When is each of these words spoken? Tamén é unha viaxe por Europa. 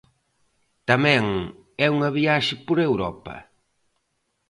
Tamén 0.89 1.23
é 1.85 1.87
unha 1.95 2.09
viaxe 2.19 2.55
por 2.65 2.77
Europa. 2.89 3.35